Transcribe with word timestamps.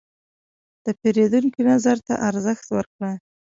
د 0.85 0.87
پیرودونکي 0.99 1.61
نظر 1.71 1.97
ته 2.07 2.13
ارزښت 2.27 2.65
ورکړه. 2.71 3.11